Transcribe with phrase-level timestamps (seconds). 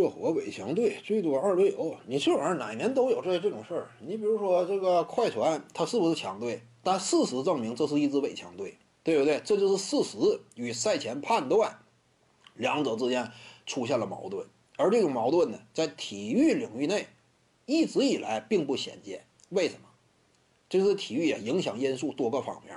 [0.00, 3.90] 热火伪强队最多二队友，你这玩意儿哪年都有这这种事儿。
[4.00, 6.62] 你比如说这个快船，它是不是强队？
[6.82, 9.42] 但事实证明这是一支伪强队，对不对？
[9.44, 10.16] 这就是事实
[10.54, 11.80] 与赛前判断
[12.54, 13.30] 两者之间
[13.66, 14.46] 出现了矛盾，
[14.78, 17.06] 而这种矛盾呢，在体育领域内
[17.66, 19.26] 一直以来并不鲜见。
[19.50, 19.80] 为什么？
[20.70, 22.74] 这是体育啊，影响因素多个方面，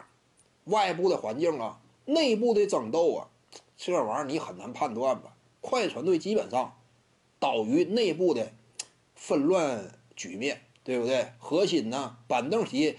[0.66, 3.30] 外部的环境啊，内部的争斗啊，
[3.78, 5.38] 这玩意儿你很难判断吧？
[5.62, 6.76] 快船队基本上
[7.44, 8.54] 倒于内部的
[9.16, 11.28] 纷乱局面，对不对？
[11.40, 12.96] 核心呢，板凳席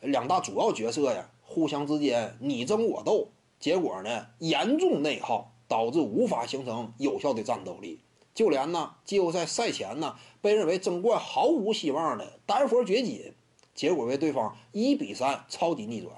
[0.00, 3.28] 两大主要角色呀，互相之间你争我斗，
[3.60, 8.00] 结果呢，严重内耗，导致无法形成有效的战斗力。
[8.34, 13.34] 就连呢，季后赛赛前呢，被认为争冠毫无希望的丹佛掘金。
[13.74, 16.14] 结果被对方一比三超级逆转，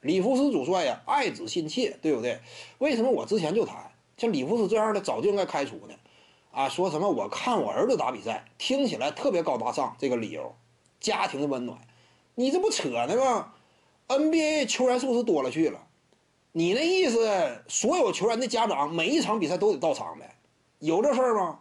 [0.00, 2.40] 里弗斯主帅呀爱子心切，对不对？
[2.78, 5.94] 为什么我之前就谈像里弗斯这样的早就应该开除呢？
[6.52, 10.54] 啊，说什么我看我儿子打比赛，听起来特别高大上，这个理由，
[10.98, 11.78] 家庭的温暖，
[12.34, 13.52] 你这不扯呢吗
[14.08, 15.86] ？NBA 球员数是多了去了，
[16.52, 20.36] 你那意思，所有球员的家长每一场比赛都得到场呗？
[20.80, 21.60] 有这事儿吗？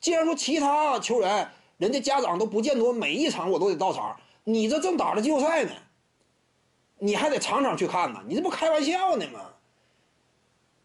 [0.00, 4.18] 既然说其他球员人家家长都不见得每一场我都得到场。
[4.44, 5.70] 你这正打着季后赛呢，
[6.98, 9.40] 你还得场场去看呢，你这不开玩笑呢吗？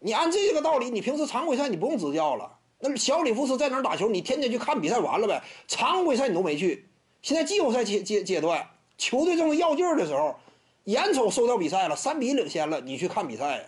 [0.00, 5.42] 你按这个道理，你平时常规赛你不用执教了，那小里弗斯在哪打球，你天天去看比赛完了呗。
[5.66, 6.86] 常规赛你都没去，
[7.22, 10.36] 现在季后赛阶阶阶段，球队正是要劲儿的时候，
[10.84, 13.62] 眼瞅收到比赛了，三比领先了，你去看比赛呀？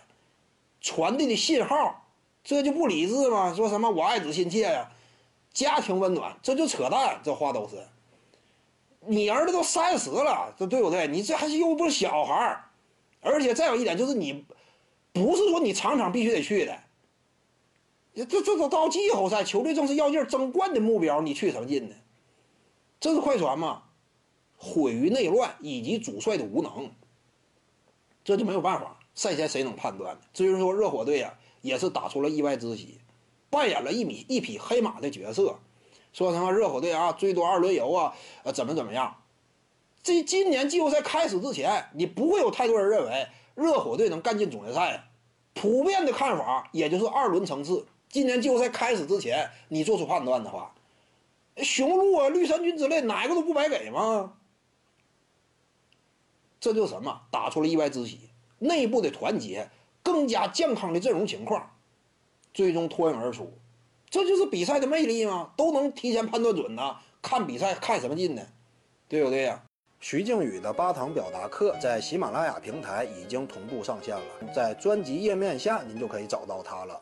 [0.79, 2.07] 传递的信号，
[2.43, 3.53] 这就不理智吗？
[3.55, 4.89] 说什么我爱子心切呀，
[5.53, 7.75] 家庭温暖，这就扯淡，这话都是。
[9.05, 11.07] 你儿子都三十了，这对不对？
[11.07, 12.63] 你这还是又不是小孩儿，
[13.19, 14.45] 而且再有一点就是你，
[15.11, 16.79] 不是说你场场必须得去的。
[18.13, 21.95] 这这这到季后赛，球队正是要劲争冠的目标，你去什么劲呢？
[22.99, 23.83] 这是快船吗？
[24.57, 26.91] 毁于内乱以及主帅的无能，
[28.23, 28.99] 这就没有办法。
[29.15, 30.21] 赛前谁能判断呢？
[30.33, 32.99] 至于说热火队啊，也是打出了意外之喜，
[33.49, 35.57] 扮演了一米一匹黑马的角色。
[36.13, 38.13] 说什么热火队啊，最多二轮游啊，
[38.43, 39.15] 呃，怎么怎么样？
[40.03, 45.07] 这今年季后赛开始之前，你不会有太多人认为热火队能干进总决赛。
[45.53, 47.85] 普遍的看法也就是二轮层次。
[48.11, 50.75] 今年季后赛开始之前，你做出判断的话，
[51.55, 54.33] 雄鹿啊、绿衫军之类，哪个都不白给吗？
[56.59, 57.21] 这就什么？
[57.31, 58.29] 打出了意外之喜，
[58.59, 59.69] 内部的团结，
[60.03, 61.71] 更加健康的阵容情况，
[62.53, 63.53] 最终脱颖而出。
[64.09, 65.53] 这就是比赛的魅力吗？
[65.55, 66.97] 都能提前判断准呢？
[67.21, 68.45] 看比赛看什么劲呢？
[69.07, 69.63] 对不对呀？
[70.01, 77.01] 徐静宇的八堂表达课在喜马拉雅平台已经同步上线了，在专辑页面下您就可以找到它了。